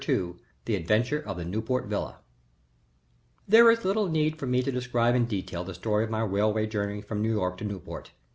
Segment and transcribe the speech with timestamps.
[0.09, 0.33] II
[0.65, 2.21] THE ADVENTURE OF THE NEWPORT VILLA
[3.47, 6.65] There is little need for me to describe in detail the story of my railway
[6.65, 8.09] journey from New York to Newport.